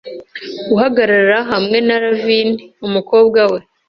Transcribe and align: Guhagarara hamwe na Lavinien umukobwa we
Guhagarara 0.69 1.37
hamwe 1.51 1.77
na 1.87 1.95
Lavinien 2.03 2.51
umukobwa 2.87 3.39
we 3.51 3.59